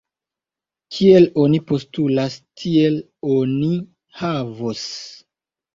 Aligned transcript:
Kiel 0.95 1.27
oni 1.43 1.61
postulas, 1.73 2.39
tiel 2.63 2.99
oni 3.37 3.71
havos! 4.25 4.93